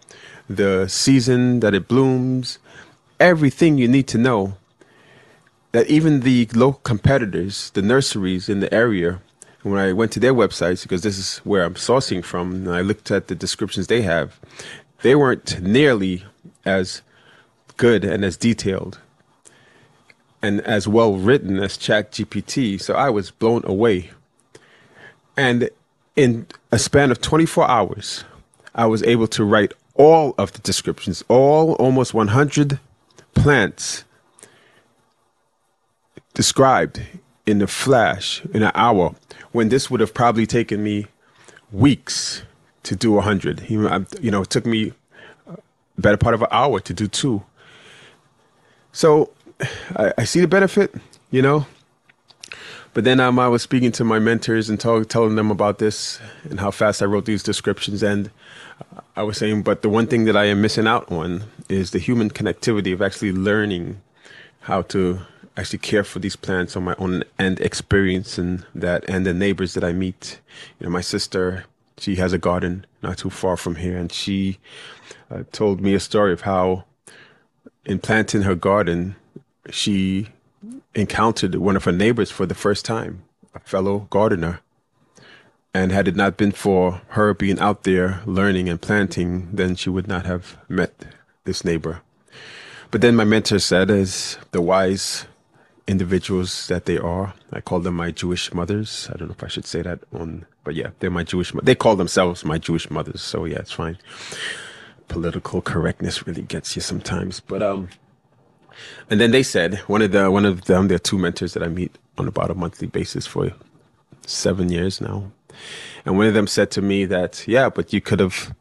the 0.50 0.88
season 0.88 1.62
that 1.62 1.74
it 1.74 1.88
blooms, 1.88 2.60
everything 3.20 3.78
you 3.78 3.88
need 3.88 4.08
to 4.08 4.18
know. 4.18 4.56
That 5.72 5.88
even 5.88 6.22
the 6.22 6.48
local 6.54 6.82
competitors, 6.82 7.70
the 7.72 7.82
nurseries 7.82 8.50
in 8.50 8.60
the 8.60 8.74
area, 8.74 9.22
when 9.64 9.78
I 9.80 9.94
went 9.94 10.12
to 10.14 10.20
their 10.20 10.34
websites, 10.34 10.84
because 10.84 11.02
this 11.02 11.18
is 11.18 11.38
where 11.40 11.64
I'm 11.64 11.76
sourcing 11.76 12.24
from, 12.24 12.54
and 12.54 12.70
I 12.70 12.82
looked 12.82 13.12
at 13.12 13.28
the 13.28 13.36
descriptions 13.36 13.88
they 13.88 14.02
have, 14.04 14.40
they 15.02 15.16
weren't 15.16 15.62
nearly 15.62 16.24
as 16.66 17.02
good 17.78 18.04
and 18.04 18.24
as 18.26 18.38
detailed 18.38 19.00
and 20.42 20.62
as 20.62 20.88
well 20.88 21.16
written 21.16 21.60
as 21.60 21.78
ChatGPT. 21.78 22.82
So 22.82 22.94
I 22.94 23.10
was 23.10 23.32
blown 23.32 23.64
away. 23.66 24.12
And 25.36 25.70
in 26.16 26.48
a 26.72 26.80
span 26.80 27.12
of 27.12 27.22
24 27.22 27.70
hours, 27.70 28.24
I 28.74 28.86
was 28.86 29.04
able 29.04 29.28
to 29.28 29.44
write 29.44 29.74
all 29.96 30.34
of 30.38 30.54
the 30.54 30.60
descriptions, 30.60 31.24
all 31.28 31.74
almost 31.74 32.14
100 32.14 32.80
plants 33.34 34.06
described 36.34 37.02
in 37.50 37.62
a 37.62 37.68
flash, 37.68 38.44
in 38.54 38.64
an 38.64 38.72
hour, 38.76 39.16
when 39.52 39.70
this 39.70 39.90
would 39.90 40.00
have 40.00 40.14
probably 40.14 40.46
taken 40.46 40.84
me 40.84 41.08
weeks 41.72 42.44
to 42.84 42.96
do 42.96 43.12
100. 43.14 43.70
You 43.70 43.88
uh, 43.88 43.98
know, 44.00 44.06
I- 44.12 44.20
you 44.22 44.32
know, 44.32 44.44
it 44.44 44.50
took 44.50 44.66
me 44.66 44.94
a 45.98 46.02
better 46.02 46.18
part 46.18 46.36
of 46.36 46.42
an 46.42 46.50
hour 46.52 46.80
to 46.80 46.94
do 46.94 47.08
two. 47.08 47.44
So 48.92 49.32
I, 49.96 50.14
I 50.20 50.24
see 50.26 50.40
the 50.42 50.48
benefit, 50.48 50.94
you 51.32 51.42
know. 51.42 51.66
But 52.94 53.04
then 53.04 53.20
um, 53.20 53.40
I 53.40 53.48
was 53.48 53.62
speaking 53.62 53.92
to 53.94 54.04
my 54.04 54.20
mentors 54.20 54.70
and 54.70 54.80
tell, 54.80 55.04
telling 55.06 55.36
them 55.36 55.52
about 55.52 55.80
this 55.80 56.20
and 56.50 56.60
how 56.60 56.72
fast 56.72 57.02
I 57.02 57.06
wrote 57.06 57.26
these 57.26 57.44
descriptions. 57.44 58.04
And 58.04 58.32
uh, 58.96 59.02
I 59.16 59.24
was 59.24 59.38
saying, 59.38 59.64
but 59.64 59.82
the 59.84 59.90
one 59.90 60.08
thing 60.08 60.26
that 60.26 60.36
I 60.38 60.46
am 60.46 60.62
missing 60.62 60.88
out 60.88 61.12
on 61.12 61.44
is 61.70 61.92
the 61.92 62.00
human 62.00 62.30
connectivity 62.30 62.94
of 62.94 63.02
actually 63.02 63.32
learning 63.34 64.02
how 64.62 64.82
to 64.84 65.22
actually 65.60 65.80
care 65.80 66.04
for 66.04 66.20
these 66.20 66.36
plants 66.36 66.76
on 66.76 66.84
my 66.84 66.96
own 66.98 67.24
and 67.38 67.60
experiencing 67.60 68.64
that 68.74 69.04
and 69.10 69.26
the 69.26 69.34
neighbors 69.34 69.74
that 69.74 69.84
I 69.84 69.92
meet. 69.92 70.40
You 70.80 70.86
know, 70.86 70.92
my 70.92 71.02
sister, 71.02 71.66
she 71.98 72.16
has 72.16 72.32
a 72.32 72.38
garden 72.38 72.86
not 73.04 73.18
too 73.18 73.30
far 73.30 73.58
from 73.58 73.76
here, 73.76 73.98
and 73.98 74.12
she 74.12 74.58
uh, 75.30 75.44
told 75.52 75.82
me 75.82 75.94
a 75.94 76.00
story 76.00 76.32
of 76.32 76.42
how 76.42 76.86
in 77.86 78.00
planting 78.00 78.44
her 78.44 78.56
garden, 78.56 79.16
she 79.70 80.28
encountered 80.96 81.56
one 81.56 81.76
of 81.76 81.84
her 81.84 81.92
neighbors 81.92 82.32
for 82.32 82.46
the 82.46 82.56
first 82.56 82.86
time, 82.86 83.24
a 83.54 83.60
fellow 83.60 84.08
gardener. 84.10 84.62
And 85.74 85.92
had 85.92 86.08
it 86.08 86.16
not 86.16 86.38
been 86.38 86.52
for 86.52 87.02
her 87.10 87.34
being 87.34 87.60
out 87.60 87.84
there 87.84 88.22
learning 88.26 88.70
and 88.70 88.82
planting, 88.82 89.50
then 89.52 89.76
she 89.76 89.90
would 89.90 90.08
not 90.08 90.26
have 90.26 90.58
met 90.68 91.06
this 91.44 91.64
neighbor. 91.64 92.02
But 92.92 93.02
then 93.02 93.16
my 93.16 93.24
mentor 93.24 93.60
said, 93.60 93.92
as 93.92 94.38
the 94.52 94.62
wise 94.62 95.26
individuals 95.90 96.68
that 96.68 96.86
they 96.86 96.98
are, 97.00 97.34
I 97.52 97.62
call 97.62 97.80
them 97.80 97.96
my 97.96 98.12
Jewish 98.12 98.54
mothers. 98.54 99.10
I 99.12 99.18
don't 99.18 99.30
know 99.30 99.36
if 99.38 99.44
I 99.44 99.48
should 99.48 99.66
say 99.66 99.82
that 99.82 100.00
on, 100.14 100.46
but 100.64 100.76
yeah, 100.76 100.92
they're 101.00 101.10
my 101.10 101.24
Jewish. 101.24 101.52
They 101.64 101.74
call 101.74 101.96
themselves 101.96 102.46
my 102.46 102.60
Jewish 102.60 102.90
mothers. 102.92 103.22
So 103.22 103.46
yeah, 103.46 103.58
it's 103.58 103.72
fine. 103.72 103.98
Political 105.08 105.64
correctness 105.64 106.28
really 106.28 106.44
gets 106.44 106.76
you 106.76 106.84
sometimes, 106.84 107.40
but 107.40 107.64
um, 107.64 107.90
and 109.10 109.20
then 109.20 109.32
they 109.32 109.42
said 109.42 109.80
one 109.88 110.04
of 110.04 110.12
the 110.12 110.30
one 110.30 110.46
of 110.46 110.66
them, 110.66 110.88
their 110.88 111.00
two 111.00 111.18
mentors 111.18 111.54
that 111.56 111.64
I 111.64 111.68
meet 111.68 111.98
on 112.20 112.28
about 112.28 112.52
a 112.52 112.56
monthly 112.56 112.88
basis 112.88 113.26
for 113.26 113.52
seven 114.28 114.70
years 114.70 115.02
now, 115.02 115.32
and 116.06 116.16
one 116.16 116.28
of 116.28 116.36
them 116.36 116.46
said 116.46 116.70
to 116.72 116.82
me 116.84 117.06
that 117.06 117.48
yeah, 117.48 117.70
but 117.70 117.92
you 117.92 118.00
could 118.00 118.20
have 118.20 118.54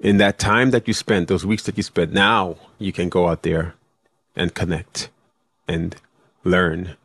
in 0.00 0.16
that 0.16 0.40
time 0.40 0.72
that 0.72 0.88
you 0.88 0.94
spent, 0.94 1.28
those 1.28 1.46
weeks 1.46 1.62
that 1.62 1.76
you 1.76 1.84
spent, 1.84 2.12
now 2.12 2.56
you 2.78 2.92
can 2.92 3.08
go 3.08 3.28
out 3.28 3.44
there 3.44 3.74
and 4.34 4.52
connect 4.52 5.08
and 5.68 5.96
learn, 6.44 6.96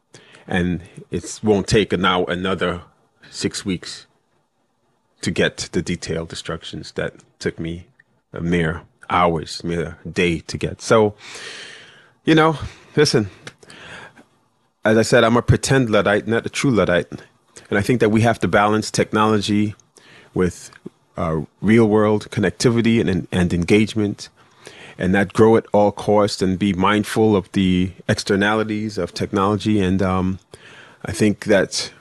and 0.47 0.81
it 1.09 1.39
won't 1.43 1.67
take 1.67 1.91
now 1.91 2.25
another 2.25 2.81
six 3.29 3.65
weeks 3.65 4.05
to 5.21 5.31
get 5.31 5.69
the 5.71 5.81
detailed 5.81 6.31
instructions 6.31 6.91
that 6.93 7.13
took 7.39 7.59
me 7.59 7.87
a 8.31 8.41
mere 8.41 8.83
hours, 9.09 9.63
mere 9.63 9.97
day 10.09 10.39
to 10.39 10.57
get. 10.57 10.81
So 10.81 11.15
you 12.25 12.35
know, 12.35 12.57
listen, 12.95 13.29
as 14.85 14.97
I 14.97 15.01
said, 15.01 15.23
I'm 15.23 15.37
a 15.37 15.41
pretend 15.41 15.89
Luddite, 15.89 16.27
not 16.27 16.45
a 16.45 16.49
true 16.49 16.69
Luddite. 16.69 17.11
And 17.69 17.79
I 17.79 17.81
think 17.81 17.99
that 18.01 18.09
we 18.09 18.21
have 18.21 18.39
to 18.41 18.47
balance 18.47 18.91
technology 18.91 19.75
with 20.33 20.71
uh, 21.17 21.41
real 21.61 21.87
world 21.87 22.29
connectivity 22.29 23.01
and, 23.01 23.27
and 23.31 23.53
engagement 23.53 24.29
and 24.99 25.13
not 25.13 25.33
grow 25.33 25.55
at 25.55 25.65
all 25.73 25.93
costs 25.93 26.41
and 26.41 26.59
be 26.59 26.73
mindful 26.73 27.35
of 27.35 27.49
the 27.53 27.91
externalities 28.09 28.97
of 28.97 29.13
technology. 29.13 29.79
And 29.79 30.01
um, 30.01 30.39
I 31.05 31.13
think 31.13 31.45
that 31.45 31.91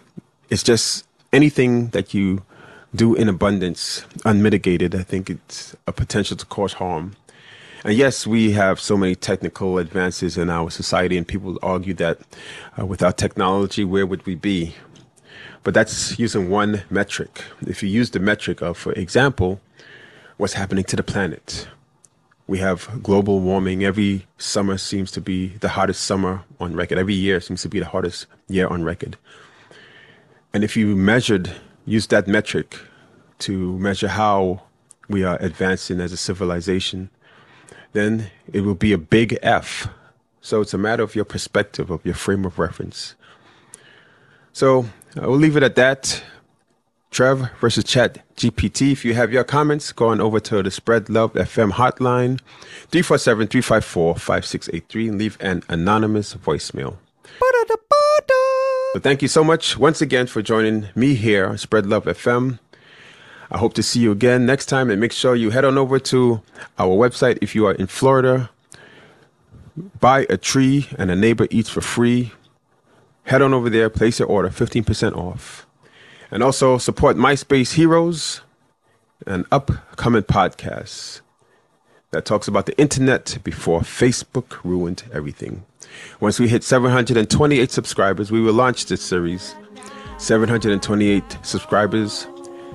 it's 0.51 0.65
just 0.65 1.07
anything 1.33 1.89
that 1.91 2.13
you 2.13 2.43
do 2.95 3.15
in 3.15 3.29
abundance, 3.29 4.05
unmitigated, 4.25 4.95
I 4.95 5.05
think 5.05 5.31
it's 5.31 5.77
a 5.87 5.93
potential 5.93 6.37
to 6.37 6.47
cause 6.47 6.75
harm. 6.75 7.15
And 7.85 7.95
yes, 7.95 8.27
we 8.27 8.53
have 8.53 8.81
so 8.81 8.97
many 8.97 9.15
technical 9.15 9.79
advances 9.79 10.37
in 10.37 10.51
our 10.51 10.69
society, 10.69 11.17
and 11.17 11.29
people 11.29 11.59
argue 11.63 11.95
that 11.95 12.19
uh, 12.77 12.85
without 12.85 13.17
technology, 13.17 13.85
where 13.85 14.07
would 14.07 14.27
we 14.27 14.35
be? 14.35 14.75
But 15.63 15.75
that's 15.75 16.19
using 16.19 16.51
one 16.51 16.83
metric. 16.91 17.45
If 17.61 17.83
you 17.83 17.89
use 17.89 18.11
the 18.11 18.19
metric 18.19 18.63
of, 18.63 18.77
for 18.77 18.93
example, 18.95 19.61
what's 20.39 20.55
happening 20.55 20.85
to 20.85 20.97
the 20.97 21.05
planet, 21.05 21.69
we 22.49 22.59
have 22.59 23.03
global 23.03 23.41
warming. 23.41 23.85
Every 23.85 24.27
summer 24.39 24.79
seems 24.79 25.13
to 25.13 25.21
be 25.21 25.49
the 25.59 25.69
hottest 25.69 26.03
summer 26.03 26.43
on 26.59 26.75
record. 26.75 26.99
Every 26.99 27.15
year 27.15 27.41
seems 27.41 27.63
to 27.63 27.69
be 27.69 27.79
the 27.79 27.87
hottest 27.87 28.27
year 28.49 28.67
on 28.67 28.83
record. 28.83 29.19
And 30.55 30.65
if 30.65 30.77
you 30.77 30.97
measured, 30.97 31.55
use 31.85 32.07
that 32.09 32.27
metric 32.27 32.77
to 33.41 33.79
measure 33.79 34.09
how 34.09 34.63
we 35.09 35.23
are 35.25 35.37
advancing 35.41 36.01
as 36.01 36.11
a 36.11 36.17
civilization, 36.17 37.11
then 37.93 38.31
it 38.51 38.63
will 38.63 38.75
be 38.75 38.93
a 38.95 38.99
big 38.99 39.39
F. 39.43 39.89
So 40.41 40.63
it's 40.63 40.75
a 40.75 40.79
matter 40.79 41.03
of 41.03 41.15
your 41.15 41.27
perspective, 41.27 41.91
of 41.91 42.05
your 42.05 42.15
frame 42.15 42.47
of 42.47 42.59
reference. 42.59 43.15
So 44.55 44.87
I 45.21 45.27
will 45.27 45.37
leave 45.37 45.57
it 45.57 45.63
at 45.63 45.77
that. 45.77 46.23
Trev 47.11 47.51
versus 47.61 47.85
Chat 47.85 48.19
GPT. 48.37 48.93
If 48.93 49.05
you 49.05 49.15
have 49.15 49.33
your 49.33 49.45
comments, 49.45 49.93
go 49.93 50.09
on 50.09 50.21
over 50.21 50.41
to 50.41 50.63
the 50.63 50.71
Spread 50.71 51.09
Love 51.09 51.33
FM 51.33 51.73
hotline, 51.73 52.41
347 52.91 53.49
354 53.49 54.15
5683, 54.15 55.09
and 55.09 55.19
leave 55.19 55.39
an 55.41 55.63
anonymous 55.69 56.35
voicemail. 56.35 56.97
So 58.95 59.01
thank 59.01 59.23
you 59.23 59.29
so 59.29 59.45
much 59.45 59.79
once 59.79 60.01
again 60.01 60.27
for 60.27 60.43
joining 60.43 60.89
me 60.95 61.15
here 61.15 61.47
on 61.47 61.59
Spread 61.59 61.87
Love 61.87 62.05
FM. 62.05 62.59
I 63.51 63.59
hope 63.59 63.75
to 63.75 63.83
see 63.83 64.01
you 64.01 64.13
again 64.13 64.45
next 64.45 64.67
time 64.67 64.91
and 64.91 65.01
make 65.01 65.13
sure 65.13 65.35
you 65.35 65.51
head 65.51 65.65
on 65.65 65.79
over 65.79 65.99
to 65.99 66.43
our 66.79 66.97
website 66.97 67.39
if 67.41 67.55
you 67.55 67.67
are 67.67 67.73
in 67.73 67.87
Florida. 67.87 68.51
Buy 70.01 70.27
a 70.29 70.37
tree 70.37 70.89
and 70.99 71.11
a 71.11 71.17
neighbor 71.17 71.47
eats 71.51 71.71
for 71.71 71.81
free. 71.81 72.33
Head 73.25 73.43
on 73.43 73.55
over 73.55 73.71
there, 73.71 73.89
place 73.89 74.19
your 74.19 74.29
order, 74.29 74.49
15% 74.49 75.17
off. 75.17 75.67
And 76.31 76.43
also 76.43 76.77
support 76.79 77.17
MySpace 77.17 77.75
Heroes, 77.75 78.43
an 79.27 79.47
upcoming 79.51 80.23
podcast 80.23 81.23
that 82.11 82.25
talks 82.25 82.49
about 82.49 82.67
the 82.67 82.79
internet 82.79 83.39
before 83.43 83.81
Facebook 83.81 84.63
ruined 84.65 85.05
everything. 85.13 85.65
Once 86.21 86.39
we 86.39 86.49
hit 86.49 86.65
728 86.65 87.71
subscribers, 87.71 88.31
we 88.31 88.41
will 88.41 88.53
launch 88.53 88.87
this 88.87 89.03
series. 89.03 89.55
728 90.19 91.39
subscribers. 91.43 92.27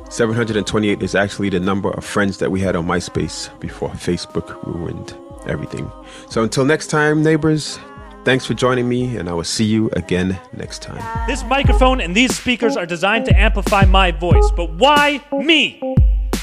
728 0.10 1.02
is 1.02 1.16
actually 1.16 1.50
the 1.50 1.60
number 1.60 1.92
of 1.92 2.06
friends 2.06 2.38
that 2.38 2.52
we 2.52 2.60
had 2.60 2.76
on 2.76 2.86
MySpace 2.86 3.58
before 3.60 3.90
Facebook 3.90 4.64
ruined 4.66 5.16
everything. 5.48 5.92
So 6.30 6.44
until 6.44 6.66
next 6.66 6.88
time, 6.88 7.24
neighbors, 7.24 7.80
thanks 8.24 8.46
for 8.46 8.54
joining 8.54 8.88
me, 8.88 9.18
and 9.18 9.30
I 9.30 9.34
will 9.34 9.44
see 9.44 9.66
you 9.66 9.90
again 9.92 10.40
next 10.56 10.82
time. 10.82 11.04
This 11.28 11.44
microphone 11.44 12.02
and 12.02 12.16
these 12.16 12.36
speakers 12.36 12.78
are 12.78 12.86
designed 12.86 13.26
to 13.26 13.38
amplify 13.38 13.86
my 13.86 14.12
voice, 14.12 14.50
but 14.56 14.72
why 14.74 15.24
me? 15.32 15.80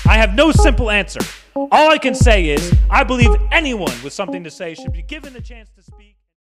I 0.07 0.15
have 0.15 0.35
no 0.35 0.53
simple 0.53 0.91
answer. 0.91 1.21
All 1.55 1.91
I 1.91 1.99
can 1.99 2.15
say 2.15 2.49
is 2.49 2.75
I 2.91 3.05
believe 3.05 3.31
anyone 3.51 3.93
with 4.03 4.13
something 4.13 4.45
to 4.45 4.51
say 4.51 4.75
should 4.75 4.93
be 4.93 5.03
given 5.03 5.33
the 5.33 5.41
chance 5.41 5.71
to 5.77 5.83